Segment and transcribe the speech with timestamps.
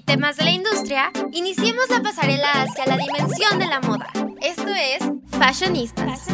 [0.00, 4.06] y temas de la industria, iniciemos la pasarela hacia la dimensión de la moda.
[4.40, 4.98] Esto es
[5.38, 6.28] Fashionistas.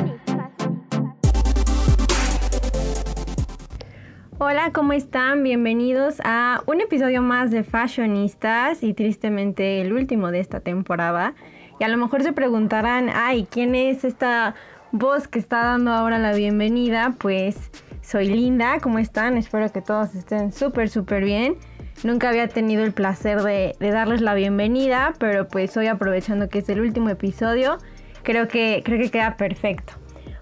[4.38, 5.42] Hola, ¿cómo están?
[5.42, 11.34] Bienvenidos a un episodio más de Fashionistas y tristemente el último de esta temporada.
[11.80, 14.54] Y a lo mejor se preguntarán, ay, ¿quién es esta
[14.92, 17.16] voz que está dando ahora la bienvenida?
[17.18, 17.56] Pues
[18.00, 19.36] soy Linda, ¿cómo están?
[19.36, 21.56] Espero que todos estén súper, súper bien.
[22.04, 26.68] Nunca había tenido el placer de, darles la bienvenida, pero pues hoy aprovechando que es
[26.68, 27.78] el último episodio,
[28.22, 29.94] creo que, creo que queda perfecto.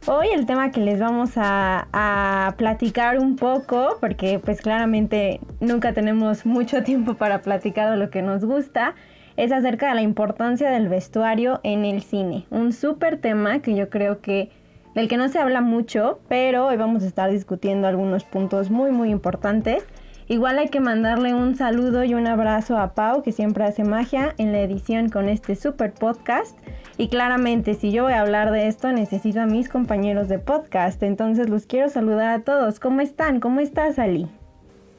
[0.06, 6.44] Hoy el tema que les vamos a, platicar un poco, porque pues claramente nunca tenemos
[6.44, 8.94] mucho tiempo para platicar de lo que nos gusta,
[9.36, 12.46] es acerca de la importancia del vestuario en el cine.
[12.50, 14.50] Un súper tema que yo creo que
[14.94, 18.90] del que no se habla mucho, pero hoy vamos a estar discutiendo algunos puntos muy
[18.90, 19.84] muy importantes.
[20.26, 24.34] Igual hay que mandarle un saludo y un abrazo a Pau, que siempre hace magia
[24.38, 26.56] en la edición con este super podcast.
[26.96, 31.02] Y claramente, si yo voy a hablar de esto, necesito a mis compañeros de podcast.
[31.02, 32.80] Entonces los quiero saludar a todos.
[32.80, 33.40] ¿Cómo están?
[33.40, 34.28] ¿Cómo estás, Ali?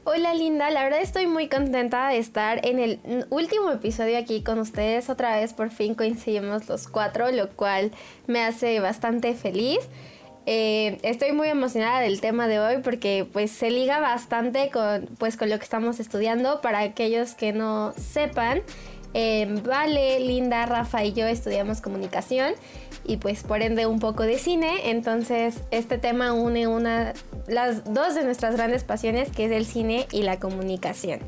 [0.07, 2.99] Hola Linda, la verdad estoy muy contenta de estar en el
[3.31, 5.09] último episodio aquí con ustedes.
[5.09, 7.89] Otra vez por fin coincidimos los cuatro, lo cual
[8.27, 9.79] me hace bastante feliz.
[10.47, 15.37] Eh, estoy muy emocionada del tema de hoy porque pues se liga bastante con, pues,
[15.37, 16.61] con lo que estamos estudiando.
[16.61, 18.61] Para aquellos que no sepan,
[19.13, 22.53] eh, Vale, Linda, Rafa y yo estudiamos comunicación
[23.05, 24.89] y pues por ende un poco de cine.
[24.91, 27.13] Entonces este tema une una,
[27.47, 31.21] las dos de nuestras grandes pasiones que es el cine y la comunicación.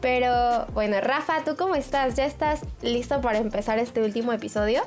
[0.00, 2.14] Pero bueno, Rafa, ¿tú cómo estás?
[2.14, 4.82] ¿Ya estás listo para empezar este último episodio?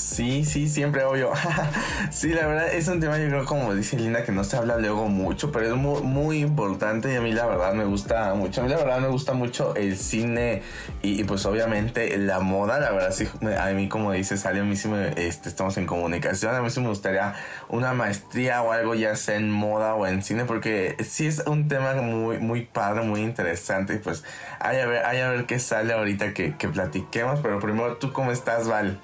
[0.00, 1.30] Sí, sí, siempre obvio.
[2.10, 4.78] sí, la verdad es un tema, yo creo, como dice Linda, que no se habla
[4.78, 8.62] luego mucho, pero es muy, muy importante y a mí la verdad me gusta mucho.
[8.62, 10.62] A mí la verdad me gusta mucho el cine
[11.02, 13.28] y, pues obviamente la moda, la verdad sí,
[13.58, 16.70] a mí como dice Sally, a mí sí me, este, estamos en comunicación, a mí
[16.70, 17.34] sí me gustaría
[17.68, 21.68] una maestría o algo ya sea en moda o en cine, porque sí es un
[21.68, 24.24] tema muy, muy padre, muy interesante y pues
[24.60, 28.14] hay a ver, hay a ver qué sale ahorita que, que platiquemos, pero primero tú
[28.14, 28.98] cómo estás, Val.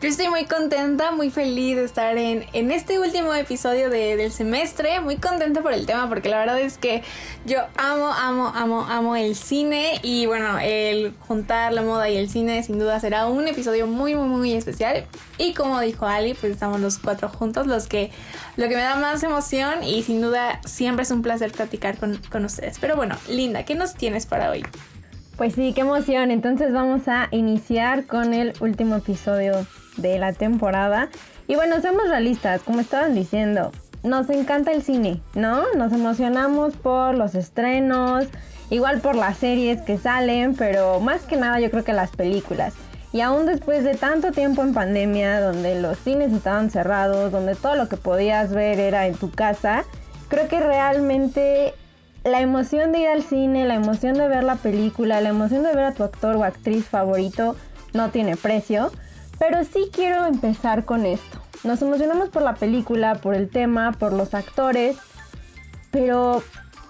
[0.00, 4.98] Yo estoy muy contenta, muy feliz de estar en, en este último episodio del semestre.
[5.00, 7.02] Muy contenta por el tema porque la verdad es que
[7.44, 10.00] yo amo, amo, amo, amo el cine.
[10.02, 14.14] Y bueno, el juntar la moda y el cine sin duda será un episodio muy,
[14.14, 15.04] muy, muy especial.
[15.36, 18.10] Y como dijo Ali, pues estamos los cuatro juntos, los que
[18.56, 22.18] lo que me da más emoción y sin duda siempre es un placer platicar con,
[22.32, 22.78] con ustedes.
[22.78, 24.64] Pero bueno, Linda, ¿qué nos tienes para hoy?
[25.36, 26.30] Pues sí, qué emoción.
[26.30, 29.66] Entonces vamos a iniciar con el último episodio
[30.00, 31.08] de la temporada.
[31.46, 33.72] Y bueno, seamos realistas, como estaban diciendo,
[34.02, 35.64] nos encanta el cine, ¿no?
[35.76, 38.26] Nos emocionamos por los estrenos,
[38.70, 42.74] igual por las series que salen, pero más que nada yo creo que las películas.
[43.12, 47.74] Y aún después de tanto tiempo en pandemia, donde los cines estaban cerrados, donde todo
[47.74, 49.84] lo que podías ver era en tu casa,
[50.28, 51.74] creo que realmente
[52.22, 55.74] la emoción de ir al cine, la emoción de ver la película, la emoción de
[55.74, 57.56] ver a tu actor o actriz favorito
[57.94, 58.92] no tiene precio.
[59.40, 61.40] Pero sí quiero empezar con esto.
[61.64, 64.98] Nos emocionamos por la película, por el tema, por los actores,
[65.90, 66.42] pero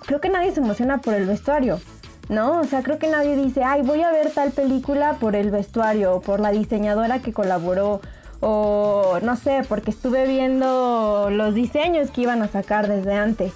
[0.04, 1.80] creo que nadie se emociona por el vestuario,
[2.28, 2.58] ¿no?
[2.58, 6.16] O sea, creo que nadie dice, ay, voy a ver tal película por el vestuario,
[6.16, 8.00] o por la diseñadora que colaboró,
[8.40, 13.52] o no sé, porque estuve viendo los diseños que iban a sacar desde antes.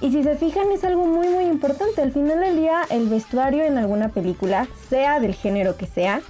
[0.00, 2.00] Y si se fijan es algo muy muy importante.
[2.00, 6.20] Al final del día el vestuario en alguna película, sea del género que sea,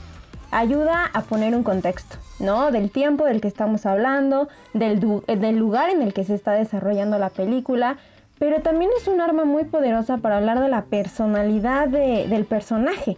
[0.51, 2.71] ayuda a poner un contexto, ¿no?
[2.71, 7.19] Del tiempo del que estamos hablando, del, del lugar en el que se está desarrollando
[7.19, 7.99] la película,
[8.39, 13.17] pero también es un arma muy poderosa para hablar de la personalidad del personaje.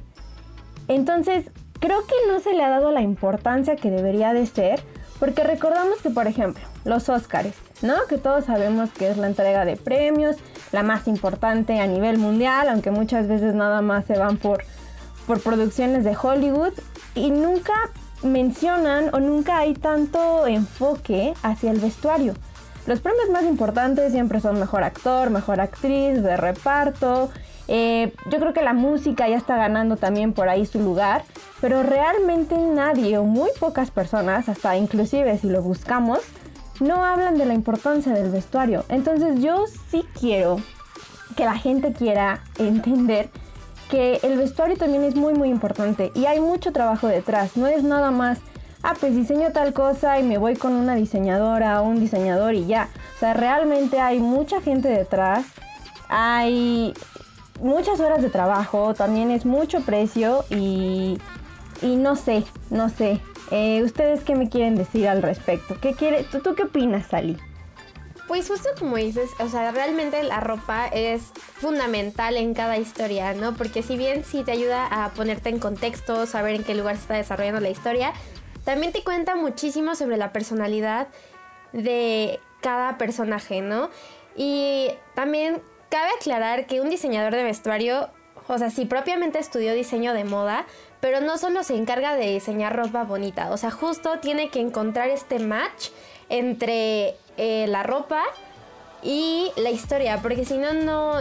[0.89, 4.81] Entonces, creo que no se le ha dado la importancia que debería de ser,
[5.21, 7.95] porque recordamos que, por ejemplo, los Oscars, ¿no?
[8.09, 10.37] Que todos sabemos que es la entrega de premios,
[10.73, 14.65] la más importante a nivel mundial, aunque muchas veces nada más se van por,
[15.27, 16.73] por producciones de Hollywood
[17.15, 17.73] y nunca
[18.23, 22.35] mencionan o nunca hay tanto enfoque hacia el vestuario.
[22.87, 27.31] Los premios más importantes siempre son mejor actor, mejor actriz, de reparto.
[27.69, 31.25] Eh, yo creo que la música ya está ganando también por ahí su lugar,
[31.61, 36.19] pero realmente nadie o muy pocas personas, hasta inclusive si lo buscamos,
[36.81, 38.85] no hablan de la importancia del vestuario.
[38.89, 40.57] Entonces yo sí quiero
[41.37, 43.31] que la gente quiera entender
[43.91, 47.83] que el vestuario también es muy muy importante y hay mucho trabajo detrás, no es
[47.83, 48.39] nada más,
[48.83, 52.67] ah, pues diseño tal cosa y me voy con una diseñadora o un diseñador y
[52.67, 52.89] ya.
[53.17, 55.47] O sea, realmente hay mucha gente detrás,
[56.09, 56.95] hay
[57.61, 61.19] muchas horas de trabajo, también es mucho precio y,
[61.81, 63.21] y no sé, no sé.
[63.51, 65.77] Eh, ¿Ustedes qué me quieren decir al respecto?
[65.81, 67.37] ¿Qué quiere, tú, ¿Tú qué opinas, Sally?
[68.33, 73.53] Pues justo como dices, o sea, realmente la ropa es fundamental en cada historia, ¿no?
[73.53, 77.03] Porque si bien sí te ayuda a ponerte en contexto, saber en qué lugar se
[77.03, 78.15] está desarrollando la historia,
[78.65, 81.09] también te cuenta muchísimo sobre la personalidad
[81.75, 83.91] de cada personaje, ¿no?
[84.35, 88.09] Y también cabe aclarar que un diseñador de vestuario,
[88.49, 90.65] o sea, sí propiamente estudió diseño de moda,
[91.01, 95.11] pero no solo se encarga de diseñar ropa bonita, o sea, justo tiene que encontrar
[95.11, 95.91] este match
[96.33, 98.23] entre eh, la ropa
[99.03, 100.73] y la historia, porque si no,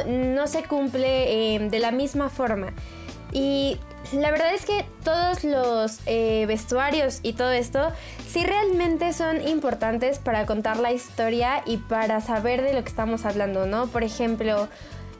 [0.03, 2.73] no se cumple eh, de la misma forma.
[3.33, 3.77] Y
[4.13, 7.91] la verdad es que todos los eh, vestuarios y todo esto
[8.27, 13.25] sí realmente son importantes para contar la historia y para saber de lo que estamos
[13.25, 13.87] hablando, ¿no?
[13.87, 14.69] Por ejemplo,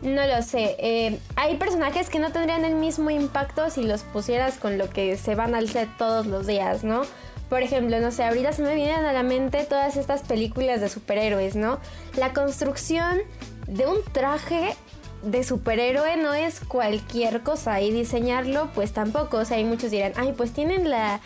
[0.01, 4.77] no lo sé, hay personajes que no tendrían el mismo impacto si los pusieras con
[4.77, 7.03] lo que se van al set todos los días, ¿no?
[7.51, 10.87] Por ejemplo, no sé, ahorita se me vienen a la mente todas estas películas de
[10.87, 11.79] superhéroes, ¿no?
[12.15, 13.19] La construcción
[13.67, 14.73] de un traje
[15.21, 19.35] de superhéroe no es cualquier cosa y diseñarlo pues tampoco.
[19.35, 21.19] O sea, hay muchos dirán, ay, pues tienen la,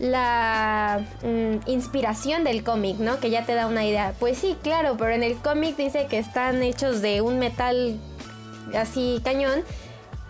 [0.00, 3.20] la mm, inspiración del cómic, ¿no?
[3.20, 4.12] Que ya te da una idea.
[4.18, 7.96] Pues sí, claro, pero en el cómic dice que están hechos de un metal
[8.76, 9.62] así cañón,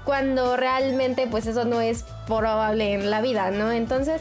[0.04, 3.72] cuando realmente pues eso no es probable en la vida, ¿no?
[3.72, 4.20] Entonces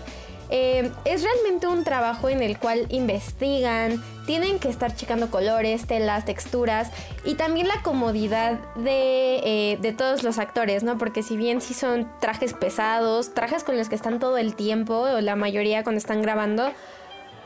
[0.51, 6.25] eh, es realmente un trabajo en el cual investigan, tienen que estar checando colores, telas,
[6.25, 6.91] texturas
[7.23, 10.97] y también la comodidad de, eh, todos los actores, ¿no?
[10.97, 14.95] Porque si bien sí son trajes pesados, trajes con los que están todo el tiempo,
[14.95, 16.71] o la mayoría cuando están grabando,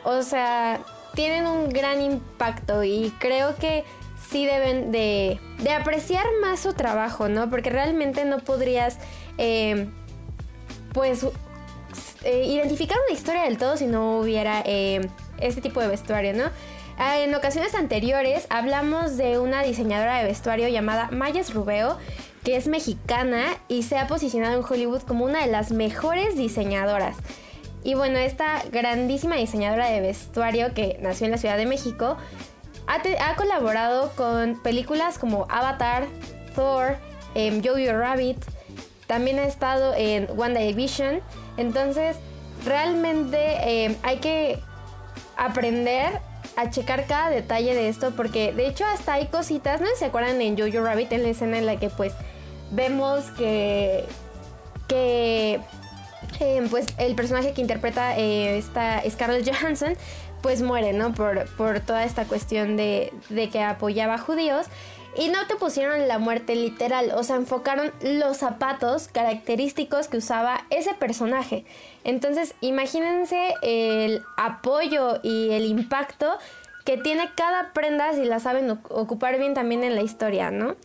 [0.04, 0.82] o sea,
[1.14, 3.84] tienen un gran impacto y creo que
[4.30, 5.40] sí deben de,
[5.78, 7.50] apreciar más su trabajo, ¿no?
[7.50, 8.98] Porque realmente no podrías,
[9.38, 9.88] eh,
[10.94, 11.26] pues,
[12.24, 15.08] eh, identificar una historia del todo si no hubiera eh,
[15.40, 16.46] este tipo de vestuario, ¿no?
[16.98, 21.98] Ah, en ocasiones anteriores hablamos de una diseñadora de vestuario llamada Mayes Rubeo,
[22.44, 27.18] que es mexicana y se ha posicionado en Hollywood como una de las mejores diseñadoras.
[27.84, 32.18] Y bueno, esta grandísima diseñadora de vestuario que nació en la Ciudad de México
[32.88, 36.06] ha, colaborado con películas como Avatar,
[36.56, 36.98] Thor,
[37.36, 38.38] eh, Jojo Rabbit,
[39.14, 41.22] también ha estado en One Division
[41.58, 42.18] entonces,
[42.66, 44.60] realmente eh, hay que
[45.38, 46.20] aprender
[46.56, 50.42] a checar cada detalle de esto porque de hecho hasta hay cositas, no se acuerdan
[50.42, 52.14] en Jojo Rabbit en la escena en la que pues
[52.72, 54.06] vemos que
[54.88, 55.60] que
[56.40, 59.96] eh, pues el personaje que interpreta eh, esta Scarlett Johansson
[60.42, 61.14] pues muere, ¿no?
[61.14, 64.66] Por, por toda esta cuestión de, de que apoyaba a judíos.
[65.16, 70.66] Y no te pusieron la muerte literal, o sea, enfocaron los zapatos característicos que usaba
[70.72, 71.66] ese personaje.
[72.04, 76.38] Entonces, imagínense el apoyo y el impacto
[76.84, 80.76] que tiene cada prenda si la saben ocupar bien también en la historia, ¿no?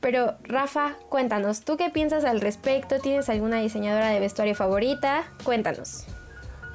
[0.00, 2.98] Pero Rafa, cuéntanos, ¿tú qué piensas al respecto?
[2.98, 5.24] ¿Tienes alguna diseñadora de vestuario favorita?
[5.44, 6.06] Cuéntanos.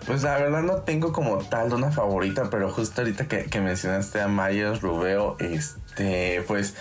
[0.07, 4.21] Pues la verdad no tengo como tal una favorita, pero justo ahorita que, que mencionaste
[4.21, 6.75] a Mayos Rubeo, este, pues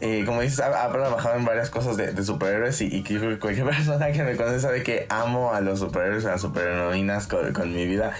[0.00, 4.24] eh, como dices, ha, trabajado en varias cosas de, superhéroes y, y, cualquier persona que
[4.24, 8.12] me conoce sabe que amo a los superhéroes, a las superheroínas con mi vida.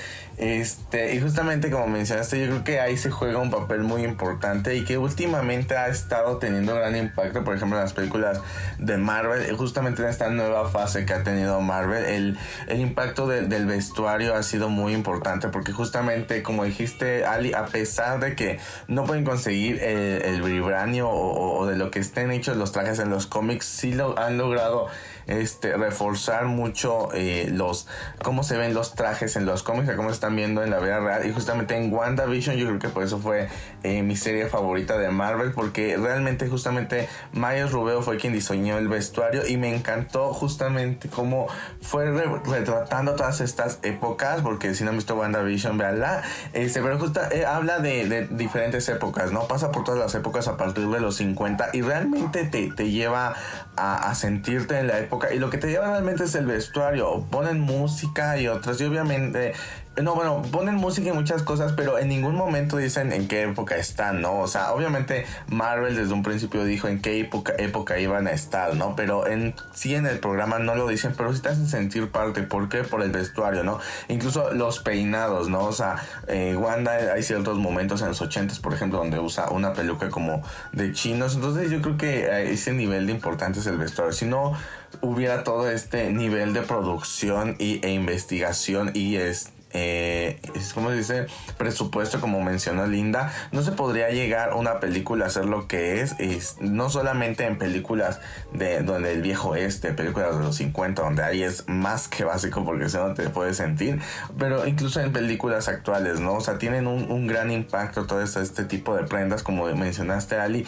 [0.42, 4.74] Este, y justamente como mencionaste, yo creo que ahí se juega un papel muy importante
[4.74, 8.40] y que últimamente ha estado teniendo gran impacto, por ejemplo, en las películas
[8.78, 13.66] de Marvel, justamente en esta nueva fase que ha tenido Marvel, el, el impacto del
[13.66, 18.58] vestuario ha sido muy importante porque justamente, como dijiste, Ali, a pesar de que
[18.88, 22.98] no pueden conseguir el, el vibranio o, o, de lo que estén hechos los trajes
[22.98, 24.88] en los cómics, sí lo han logrado
[25.26, 27.86] este, reforzar mucho eh, los
[28.22, 31.00] cómo se ven los trajes en los cómics, cómo se están viendo en la vida
[31.00, 31.26] real.
[31.26, 33.48] Y justamente en WandaVision yo creo que por eso fue
[33.82, 38.88] eh, mi serie favorita de Marvel, porque realmente justamente Miles Rubeo fue quien diseñó el
[38.88, 41.46] vestuario y me encantó justamente cómo
[41.80, 46.22] fue retratando todas estas épocas, porque si no han visto WandaVision, véanla.
[46.52, 49.46] Este, pero justo eh, habla de, diferentes épocas, ¿no?
[49.46, 53.34] Pasa por todas las épocas a partir de los 50 y realmente te, te lleva
[53.76, 57.24] a, a sentirte en la época y lo que te lleva realmente es el vestuario.
[57.30, 58.80] Ponen música y otras.
[58.80, 59.54] Y obviamente
[60.00, 63.76] no, bueno, ponen música y muchas cosas, pero en ningún momento dicen en qué época
[63.76, 64.38] están, ¿no?
[64.38, 68.74] O sea, obviamente Marvel desde un principio dijo en qué época, época iban a estar,
[68.74, 68.96] ¿no?
[68.96, 72.42] Pero en sí en el programa no lo dicen, pero sí te hacen sentir parte.
[72.42, 72.84] ¿Por qué?
[72.84, 73.80] Por el vestuario, ¿no?
[74.08, 75.64] Incluso los peinados, ¿no?
[75.64, 75.96] O sea,
[76.26, 80.42] eh, Wanda hay ciertos momentos en los ochentas, por ejemplo, donde usa una peluca como
[80.72, 81.34] de chinos.
[81.34, 84.14] Entonces yo creo que ese nivel de importancia es el vestuario.
[84.14, 84.54] Si no
[85.02, 91.26] hubiera todo este nivel de producción y, e investigación y es eh, es como dice,
[91.56, 96.14] presupuesto, como mencionó Linda, no se podría llegar una película a ser lo que es,
[96.18, 98.20] es no solamente en películas
[98.52, 102.64] de donde el viejo este, películas de los 50, donde ahí es más que básico
[102.64, 104.00] porque si no te puedes sentir,
[104.38, 106.34] pero incluso en películas actuales, ¿no?
[106.34, 110.36] O sea, tienen un, un gran impacto todo este, este, tipo de prendas, como mencionaste
[110.36, 110.66] Ali,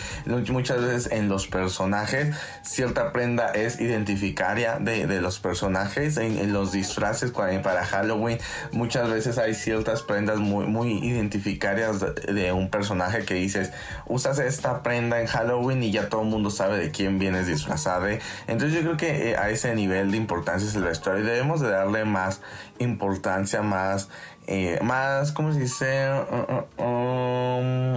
[0.51, 6.53] muchas veces en los personajes, cierta prenda es identificaria de, de los personajes, en, en
[6.53, 7.33] los disfraces
[7.63, 8.39] para Halloween,
[8.73, 13.73] muchas muchas veces hay ciertas prendas muy, muy identificarias de, un personaje que dices,
[14.07, 18.07] usas esta prenda en Halloween y ya todo el mundo sabe de quién vienes disfrazado.
[18.47, 21.61] Entonces yo creo que eh, a ese nivel de importancia es el vestuario y debemos
[21.61, 22.41] de darle más
[22.79, 24.11] importancia, más,
[24.47, 26.11] eh, más, ¿cómo se dice?
[26.31, 27.97] Uh, uh, um,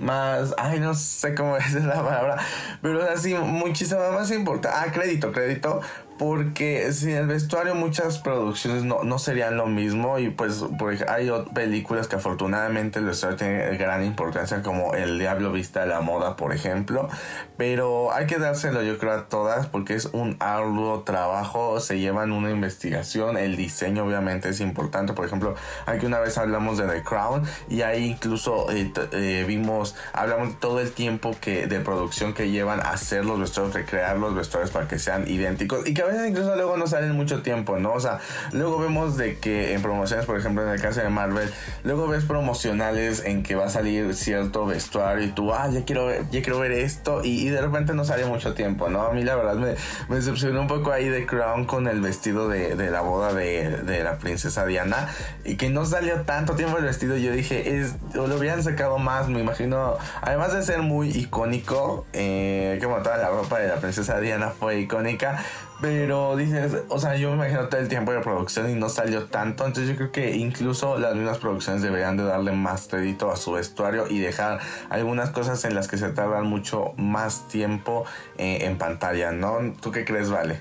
[0.00, 2.36] más, ay, no sé cómo es la palabra,
[2.80, 4.78] pero así muchísimo más importante.
[4.80, 5.80] Ah, crédito, crédito
[6.18, 10.64] porque sin el vestuario muchas producciones no, no serían lo mismo y pues
[11.08, 16.00] hay películas que afortunadamente el vestuario tiene gran importancia como El Diablo Vista de la
[16.00, 17.08] Moda por ejemplo
[17.56, 22.32] pero hay que dárselo yo creo a todas porque es un arduo trabajo se llevan
[22.32, 25.54] una investigación el diseño obviamente es importante por ejemplo
[25.86, 30.80] aquí una vez hablamos de The Crown y ahí incluso eh, eh, vimos hablamos todo
[30.80, 34.88] el tiempo que de producción que llevan a hacer los vestuarios recrear los vestuarios para
[34.88, 37.92] que sean idénticos y que veces incluso luego no salen mucho tiempo, ¿no?
[37.92, 38.18] O sea,
[38.52, 41.50] luego vemos de que en promociones, por ejemplo, en el caso de Marvel,
[41.84, 46.06] luego ves promocionales en que va a salir cierto vestuario y tú, ah, ya quiero
[46.06, 49.02] ver, ya quiero ver esto y, de repente no sale mucho tiempo, ¿no?
[49.02, 49.74] A mí la verdad me,
[50.08, 53.78] me decepcionó un poco ahí de Crown con el vestido de, de la boda de,
[53.82, 55.08] de, la princesa Diana
[55.44, 57.16] y que no salió tanto tiempo el vestido.
[57.16, 62.78] Yo dije, es, lo hubieran sacado más, me imagino, además de ser muy icónico, eh,
[62.82, 65.42] como toda la ropa de la princesa Diana fue icónica,
[65.80, 69.26] pero dices, o sea, yo me imagino todo el tiempo de producción y no salió
[69.26, 69.64] tanto.
[69.64, 73.52] Entonces yo creo que incluso las mismas producciones deberían de darle más crédito a su
[73.52, 74.58] vestuario y dejar
[74.90, 78.04] algunas cosas en las que se tardan mucho más tiempo
[78.38, 79.72] eh, en pantalla, ¿no?
[79.80, 80.60] ¿Tú qué crees, Vale?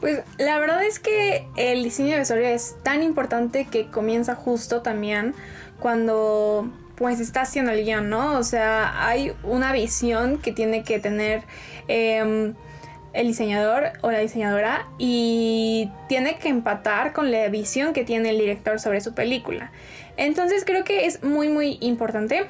[0.00, 4.82] Pues la verdad es que el diseño de vestuario es tan importante que comienza justo
[4.82, 5.34] también
[5.80, 8.38] cuando pues está haciendo el guion, ¿no?
[8.38, 11.44] O sea, hay una visión que tiene que tener...
[11.88, 12.52] Eh,
[13.14, 18.38] el diseñador o la diseñadora y tiene que empatar con la visión que tiene el
[18.38, 19.70] director sobre su película.
[20.16, 22.46] Entonces creo que es muy muy importante.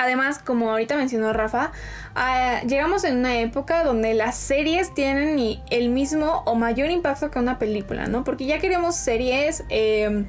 [0.00, 1.72] Además, como ahorita mencionó Rafa,
[2.14, 7.38] ah, llegamos en una época donde las series tienen el mismo o mayor impacto que
[7.40, 8.22] una película, ¿no?
[8.22, 10.24] Porque ya queremos series eh,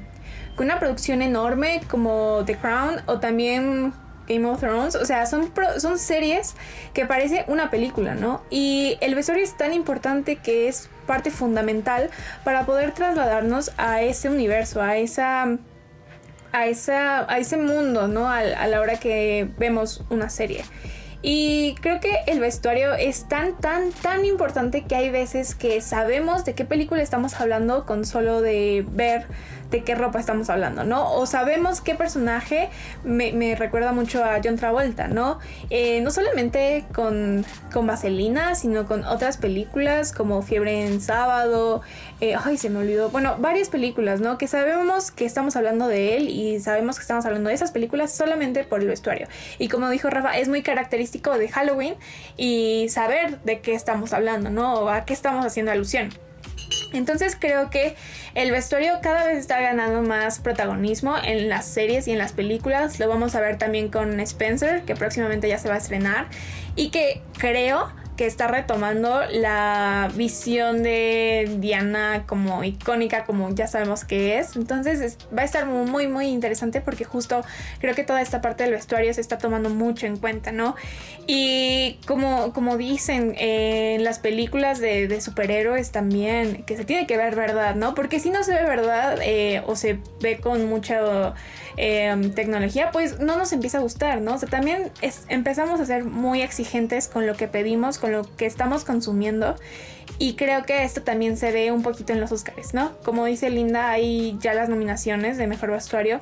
[0.56, 3.94] con una producción enorme como The Crown o también
[4.30, 4.94] Game of Thrones.
[4.94, 6.54] O sea, son, son series
[6.94, 8.42] que parece una película, ¿no?
[8.50, 12.10] Y el vestuario es tan importante que es parte fundamental
[12.44, 15.58] para poder trasladarnos a ese universo, a esa
[16.52, 18.28] a, esa, a ese mundo, ¿no?
[18.28, 20.64] A, a, la hora que vemos una serie.
[21.22, 26.44] Y creo que el vestuario es tan, tan, tan importante que hay veces que sabemos
[26.44, 29.26] de qué película estamos hablando con solo de ver
[29.70, 31.12] de qué ropa estamos hablando, ¿no?
[31.14, 32.70] O sabemos qué personaje
[33.04, 35.38] me, recuerda mucho a John Travolta, ¿no?
[35.70, 41.82] Eh, no solamente con, con Vaselina, sino con otras películas como Fiebre en Sábado,
[42.20, 44.38] eh, ay, se me olvidó, bueno, varias películas, ¿no?
[44.38, 48.12] Que sabemos que estamos hablando de él y sabemos que estamos hablando de esas películas
[48.12, 49.28] solamente por el vestuario.
[49.58, 51.94] Y como dijo Rafa, es muy característico de Halloween
[52.36, 54.74] y saber de qué estamos hablando, ¿no?
[54.74, 56.10] O a qué estamos haciendo alusión.
[56.92, 57.94] Entonces creo que
[58.34, 62.98] el vestuario cada vez está ganando más protagonismo en las series y en las películas.
[62.98, 66.26] Lo vamos a ver también con Spencer, que próximamente ya se va a estrenar.
[66.76, 74.04] Y que creo que está retomando la visión de Diana como icónica, como ya sabemos
[74.04, 74.56] que es.
[74.56, 77.42] Entonces va a estar muy, muy interesante porque justo
[77.78, 80.76] creo que toda esta parte del vestuario se está tomando mucho en cuenta, ¿no?
[81.26, 87.36] Y como, como dicen en las películas de, superhéroes también, que se tiene que ver
[87.36, 87.94] verdad, ¿no?
[87.94, 91.32] Porque si no se ve verdad eh, o se ve con mucha
[91.78, 94.34] em, tecnología, pues no nos empieza a gustar, ¿no?
[94.34, 94.90] O sea, también
[95.28, 99.56] empezamos a ser muy exigentes con lo que pedimos, con con lo que estamos consumiendo.
[100.18, 102.92] Y creo que esto también se ve un poquito en los Oscars, ¿no?
[103.04, 106.20] Como dice Linda, hay ya las nominaciones de mejor vestuario.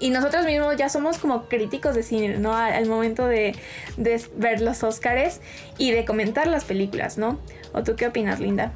[0.00, 2.54] Y nosotros mismos ya somos como críticos de cine, ¿no?
[2.54, 3.56] Al, momento de,
[3.96, 5.40] de, ver los Oscars
[5.76, 7.40] y de comentar las películas, ¿no?
[7.72, 8.72] ¿O tú qué opinas, Linda?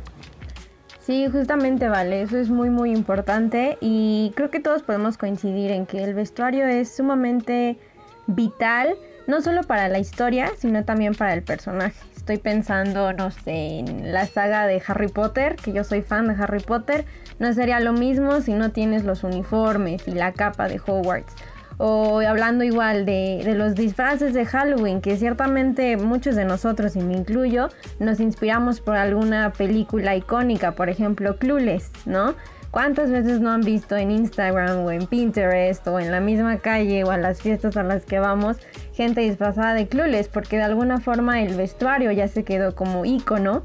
[1.00, 5.84] Sí, justamente vale, eso es muy muy importante y creo que todos podemos coincidir en
[5.84, 7.76] que el vestuario es sumamente
[8.28, 8.94] vital,
[9.26, 12.12] no solo para la historia, sino también para el personaje.
[12.22, 16.40] Estoy pensando, no sé, en la saga de Harry Potter, que yo soy fan de
[16.40, 17.04] Harry Potter,
[17.40, 21.34] no sería lo mismo si no tienes los uniformes y la capa de Hogwarts.
[21.78, 27.14] O hablando igual de, los disfraces de Halloween, que ciertamente muchos de nosotros, y me
[27.14, 32.36] incluyo, nos inspiramos por alguna película icónica, por ejemplo Clueless, ¿no?
[32.72, 37.04] ¿Cuántas veces no han visto en Instagram o en Pinterest o en la misma calle
[37.04, 38.56] o a las fiestas a las que vamos
[38.94, 40.28] gente disfrazada de Clueless?
[40.28, 43.62] Porque de alguna forma el vestuario ya se quedó como icono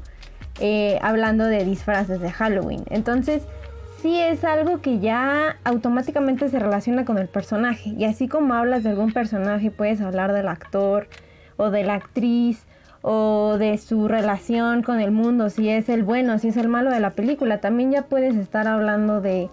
[0.60, 2.84] eh, hablando de disfraces de Halloween.
[2.90, 3.44] Entonces,
[4.02, 7.94] sí es algo que ya automáticamente se relaciona con el personaje.
[7.96, 11.08] Y así como hablas de algún personaje, puedes hablar del actor
[11.56, 12.66] o de la actriz
[13.02, 16.90] o de su relación con el mundo, si es el bueno, si es el malo
[16.90, 17.60] de la película.
[17.60, 19.50] También ya puedes estar hablando de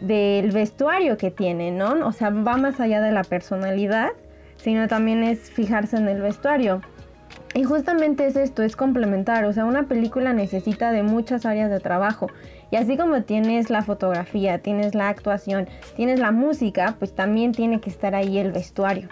[0.00, 2.06] del vestuario que tiene, ¿no?
[2.06, 4.10] O sea, va más allá de la personalidad,
[4.56, 6.80] sino también es fijarse en el vestuario.
[7.54, 11.80] Y justamente es esto, es complementar, o sea, una película necesita de muchas áreas de
[11.80, 12.28] trabajo.
[12.70, 17.80] Y así como tienes la fotografía, tienes la actuación, tienes la música, pues también tiene
[17.80, 19.08] que estar ahí el vestuario.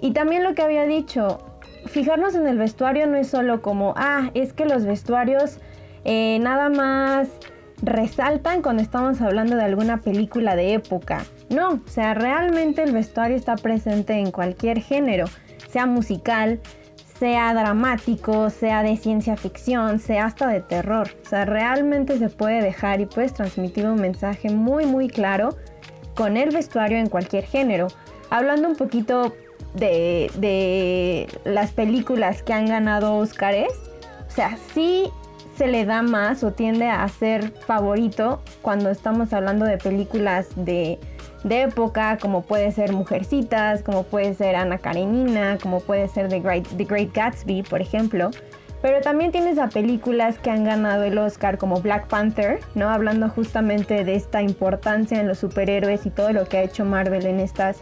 [0.00, 1.38] Y también lo que había dicho,
[1.86, 5.58] fijarnos en el vestuario no es solo como, ah, es que los vestuarios
[6.04, 7.28] eh, nada más
[7.82, 11.24] resaltan cuando estamos hablando de alguna película de época.
[11.50, 15.26] No, o sea, realmente el vestuario está presente en cualquier género,
[15.68, 16.60] sea musical,
[17.18, 21.08] sea dramático, sea de ciencia ficción, sea hasta de terror.
[21.24, 25.56] O sea, realmente se puede dejar y puedes transmitir un mensaje muy muy claro
[26.14, 27.88] con el vestuario en cualquier género.
[28.30, 29.34] Hablando un poquito
[29.74, 33.72] de, de las películas que han ganado Oscars,
[34.26, 35.10] o sea, sí
[35.56, 40.98] se le da más o tiende a ser favorito cuando estamos hablando de películas de
[41.44, 46.40] de época, como puede ser Mujercitas, como puede ser Ana Karenina, como puede ser The
[46.40, 48.30] Great, The Great Gatsby, por ejemplo.
[48.82, 52.90] Pero también tienes a películas que han ganado el Oscar como Black Panther, ¿no?
[52.90, 57.24] Hablando justamente de esta importancia en los superhéroes y todo lo que ha hecho Marvel
[57.24, 57.78] en estas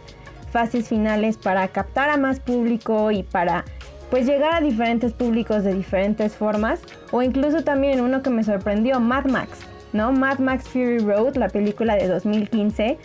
[0.53, 3.65] fases finales para captar a más público y para
[4.09, 6.79] pues llegar a diferentes públicos de diferentes formas.
[7.11, 9.59] O incluso también uno que me sorprendió, Mad Max,
[9.91, 10.13] ¿no?
[10.13, 12.97] Mad Max Fury Road, la película de 2015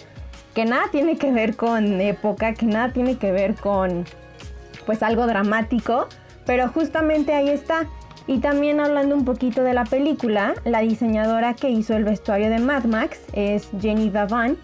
[0.59, 4.05] que nada tiene que ver con época, que nada tiene que ver con
[4.87, 6.09] pues algo dramático,
[6.47, 7.87] pero justamente ahí está.
[8.27, 12.59] Y también hablando un poquito de la película, la diseñadora que hizo el vestuario de
[12.59, 14.57] Mad Max es Jenny Davan,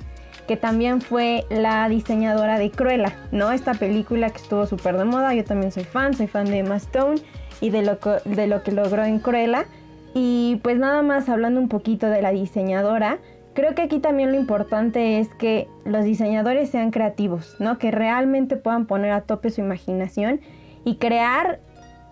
[0.46, 3.52] que también fue la diseñadora de Cruella, ¿no?
[3.52, 6.76] Esta película que estuvo súper de moda, yo también soy fan, soy fan de Emma
[6.76, 7.20] Stone
[7.60, 9.66] y de lo, de lo que logró en Cruella.
[10.14, 13.18] Y pues nada más hablando un poquito de la diseñadora,
[13.54, 17.78] Creo que aquí también lo importante es que los diseñadores sean creativos, ¿no?
[17.78, 20.40] Que realmente puedan poner a tope su imaginación
[20.84, 21.60] y crear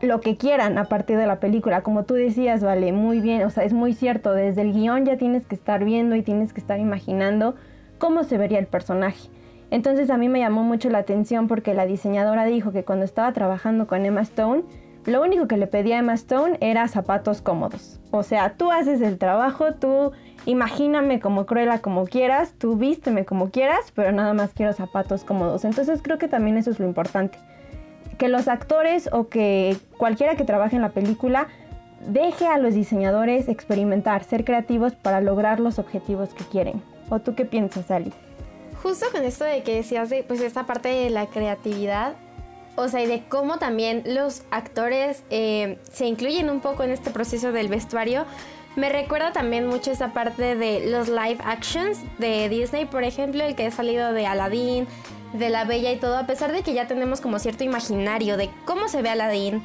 [0.01, 1.83] lo que quieran a partir de la película.
[1.83, 5.17] Como tú decías, vale, muy bien, o sea, es muy cierto, desde el guion ya
[5.17, 7.57] tienes que estar viendo y tienes que estar imaginando
[8.03, 9.29] cómo se vería el personaje.
[9.71, 13.33] Entonces a mí me llamó mucho la atención porque la diseñadora dijo que cuando estaba
[13.33, 14.65] trabajando con Emma Stone,
[15.07, 18.01] lo único que le pedía a Emma Stone era zapatos cómodos.
[18.11, 20.11] O sea, tú haces el trabajo, tú
[20.47, 25.65] imagíname como cruela como quieras, tú vísteme como quieras, pero nada más quiero zapatos cómodos.
[25.65, 27.39] Entonces creo que también eso es lo importante.
[28.19, 31.47] Que los actores o que cualquiera que trabaje en la película
[32.09, 36.83] deje a los diseñadores experimentar, ser creativos para lograr los objetivos que quieren.
[37.09, 38.13] ¿O tú qué piensas, Ali?
[38.83, 42.15] Justo con esto de que decías de pues esta parte de la creatividad,
[42.75, 47.11] o sea, y de cómo también los actores eh, se incluyen un poco en este
[47.11, 48.25] proceso del vestuario.
[48.75, 53.55] Me recuerda también mucho esa parte de los live actions de Disney, por ejemplo, el
[53.55, 54.87] que ha salido de Aladdin,
[55.35, 58.51] de La Bella y todo, a pesar de que ya tenemos como cierto imaginario de
[58.65, 59.63] cómo se ve Aladdin,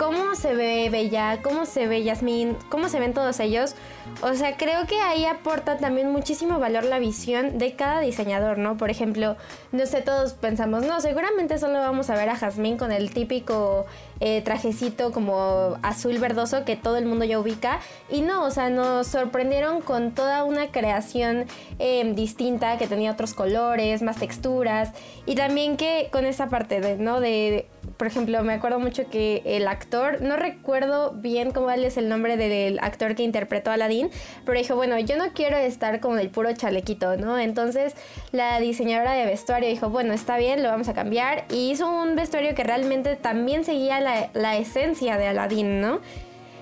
[0.00, 3.74] cómo se ve Bella, cómo se ve Yasmín, cómo se ven todos ellos.
[4.22, 8.78] O sea, creo que ahí aporta también muchísimo valor la visión de cada diseñador, ¿no?
[8.78, 9.36] Por ejemplo,
[9.72, 13.84] no sé, todos pensamos, no, seguramente solo vamos a ver a Jazmín con el típico
[14.20, 17.80] eh, trajecito como azul verdoso que todo el mundo ya ubica.
[18.10, 21.46] Y no, o sea, nos sorprendieron con toda una creación
[21.78, 24.92] em, distinta que tenía otros colores, más texturas.
[25.26, 27.20] Y también que con esa parte de, ¿no?
[27.20, 32.08] De por ejemplo, me acuerdo mucho que el actor, no recuerdo bien cómo es el
[32.08, 34.10] nombre del actor que interpretó a Aladdin,
[34.44, 37.38] pero dijo, bueno, yo no quiero estar como el puro chalequito, ¿no?
[37.38, 37.94] Entonces
[38.32, 42.16] la diseñadora de vestuario dijo, bueno, está bien, lo vamos a cambiar, y hizo un
[42.16, 46.00] vestuario que realmente también seguía la, la esencia de Aladdin, ¿no?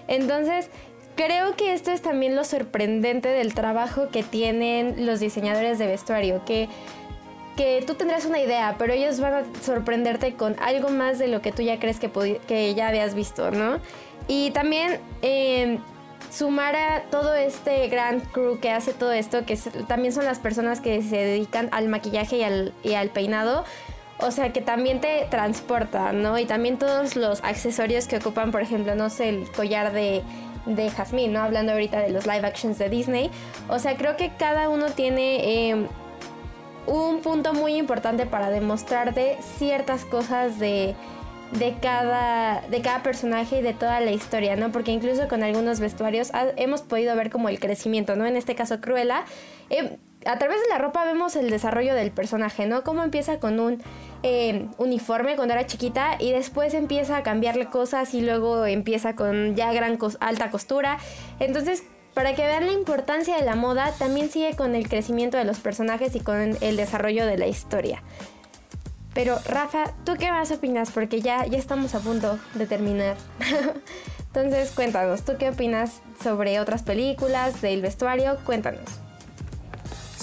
[0.06, 0.70] Entonces,
[1.16, 6.44] creo que esto es también lo sorprendente del trabajo que tienen los diseñadores de vestuario,
[6.44, 6.68] que
[7.58, 11.42] que tú tendrás una idea, pero ellos van a sorprenderte con algo más de lo
[11.42, 12.08] que tú ya crees que,
[12.46, 13.80] que ya habías visto, ¿no?
[14.28, 15.80] Y también em,
[16.30, 19.58] sumar a todo este gran crew que hace todo esto, que
[19.88, 23.64] también son las personas que se dedican al maquillaje y al, y al peinado,
[24.20, 26.38] o sea, que también te transporta, ¿no?
[26.38, 30.22] Y también todos los accesorios que ocupan, por ejemplo, no sé, el collar de,
[30.66, 31.40] de Jasmine, ¿no?
[31.40, 33.30] Hablando ahorita de los live actions de Disney.
[33.68, 35.86] O sea, creo que cada uno tiene em,
[36.86, 40.96] un punto muy importante para demostrarte ciertas cosas de,
[41.52, 44.72] de, cada, de cada personaje y de toda la historia, ¿no?
[44.72, 48.26] Porque incluso con algunos vestuarios hemos podido ver como el crecimiento, ¿no?
[48.26, 49.24] En este caso Cruella.
[49.70, 52.82] Eh, a través de la ropa vemos el desarrollo del personaje, ¿no?
[52.82, 53.82] Cómo empieza con un
[54.22, 59.54] eh, uniforme cuando era chiquita y después empieza a cambiarle cosas y luego empieza con
[59.54, 60.98] ya gran alta costura.
[61.40, 61.84] Entonces
[62.18, 65.60] para que vean la importancia de la moda, también sigue con el crecimiento de los
[65.60, 68.02] personajes y con el desarrollo de la historia.
[69.14, 70.90] Pero Rafa, ¿tú qué más opinas?
[70.90, 73.16] Porque ya, ya estamos a punto de terminar.
[74.26, 78.36] Entonces cuéntanos, ¿tú qué opinas sobre otras películas, del vestuario?
[78.44, 79.07] Cuéntanos.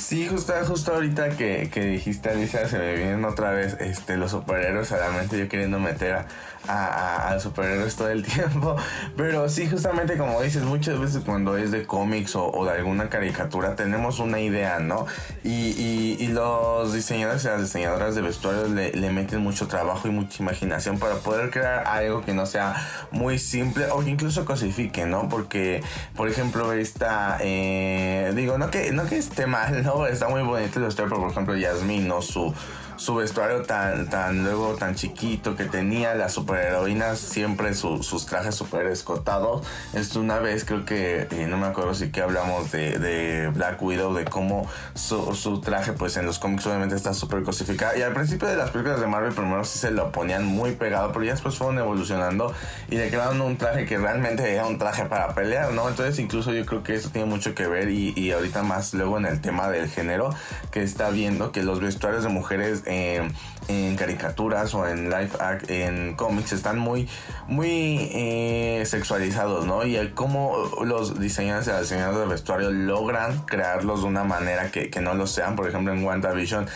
[0.07, 4.29] Sí, justo, justo ahorita que, que dijiste, Alicia, se me vienen otra vez este, los
[4.29, 6.27] superhéroes a la mente, yo queriendo meter a,
[6.67, 8.75] a, a, superhéroes todo el tiempo.
[9.15, 13.75] Pero sí, justamente como dices, muchas veces cuando es de cómics o, de alguna caricatura
[13.75, 15.05] tenemos una idea, ¿no?
[15.43, 20.11] Y, y, los diseñadores y las diseñadoras de vestuarios le, le, meten mucho trabajo y
[20.11, 22.75] mucha imaginación para poder crear algo que no sea
[23.11, 25.29] muy simple o que incluso cosifique, ¿no?
[25.29, 25.81] Porque,
[26.15, 30.07] por ejemplo, esta, eh, digo, no que, no que esté mal, ¿no?
[30.07, 32.21] Está muy bonito el vestuario, por ejemplo, Yasmin, ¿no?
[32.21, 32.53] Su,
[32.97, 38.87] su vestuario tan, tan luego tan chiquito que tenía las superheroínas siempre sus trajes super
[38.87, 39.65] escotados.
[39.93, 43.81] Es una vez creo que eh, no me acuerdo si que hablamos de, de Black
[43.81, 47.97] Widow de cómo su, su, traje pues en los cómics obviamente está súper cosificado.
[47.97, 51.11] Y al principio de las películas de Marvel primero sí se lo ponían muy pegado
[51.11, 52.53] pero ya después fueron evolucionando
[52.89, 56.53] y le crearon un traje que realmente era un traje para pelear no entonces incluso
[56.53, 59.41] yo creo que eso tiene mucho que ver y, y ahorita más luego en el
[59.41, 60.29] tema del género
[60.71, 66.15] que está viendo que los vestuarios de mujeres en caricaturas o en live act, en
[66.15, 67.07] cómics están muy,
[67.47, 69.85] muy eh, sexualizados, ¿no?
[69.85, 74.89] Y cómo los diseñadores y las diseñadoras de vestuario logran crearlos de una manera que,
[74.89, 75.55] que, no lo sean.
[75.55, 76.67] Por ejemplo, en WandaVision,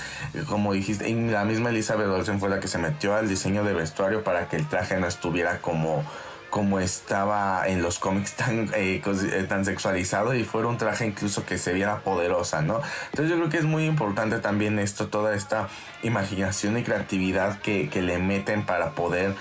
[0.48, 4.24] como dijiste, la misma Elizabeth Olsen fue la que se metió al diseño de vestuario
[4.24, 6.04] para que el traje no estuviera como
[6.50, 11.46] como estaba en los cómics tan, eh, eh, tan sexualizado y fuera un traje incluso
[11.46, 12.82] que se viera poderosa, ¿no?
[13.12, 15.70] Entonces yo creo que es muy importante también esto, toda esta
[16.04, 19.36] imaginación y creatividad que, que le meten para poder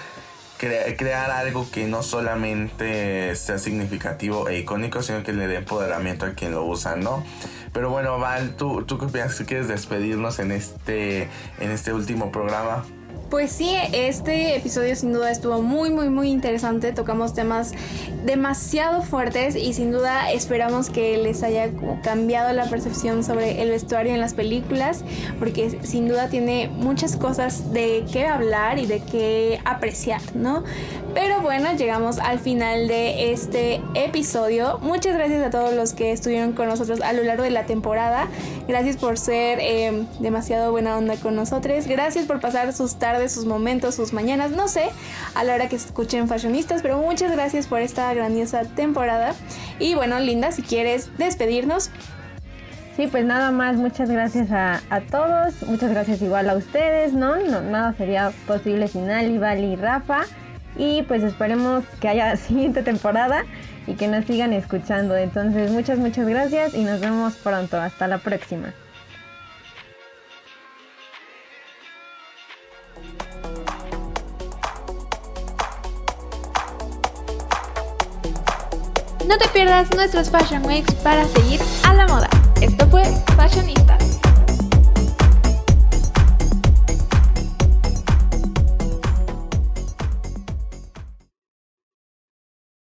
[0.59, 6.31] crear algo que no solamente sea significativo e icónico, sino que le dé empoderamiento a
[6.31, 7.25] quien lo usa, ¿no?
[7.73, 9.41] Pero bueno, Val, ¿tú, tú qué opinas?
[9.47, 11.29] ¿Quieres despedirnos en este,
[11.61, 12.85] en este último programa?
[13.31, 16.93] Pues sí, este episodio sin duda estuvo muy, muy, muy interesante.
[16.93, 17.73] Tocamos temas
[18.25, 21.69] demasiado fuertes y sin duda esperamos que les haya
[22.03, 25.05] cambiado la percepción sobre el vestuario en las películas,
[25.39, 30.65] porque sin duda tiene muchas cosas de qué hablar y de qué apreciar, ¿no?
[31.21, 34.79] Pero bueno, llegamos al final de este episodio.
[34.83, 38.29] Muchas gracias a todos los que estuvieron con nosotros a lo largo de la temporada.
[38.69, 41.89] Gracias por ser eh, demasiado buena onda con nosotros.
[41.89, 44.91] Gracias por pasar sus tardes de sus momentos, sus mañanas, no sé,
[45.35, 49.35] a la hora que escuchen Fashionistas, pero muchas gracias por esta grandiosa temporada.
[49.81, 51.91] Y bueno, Linda, si quieres despedirnos.
[52.97, 57.35] Sí, pues nada más, muchas gracias a, todos, muchas gracias igual a ustedes, ¿no?
[57.35, 57.61] ¿no?
[57.61, 60.23] Nada sería posible sin Ali, Vali y Rafa.
[60.79, 63.45] Y pues esperemos que haya siguiente temporada
[63.87, 65.17] y que nos sigan escuchando.
[65.17, 67.79] Entonces, muchas, muchas gracias y nos vemos pronto.
[67.79, 68.73] Hasta la próxima.
[79.29, 82.31] No te pierdas nuestros Fashion Weeks para seguir a la moda.
[82.63, 83.05] Esto fue
[83.37, 84.08] Fashionistas.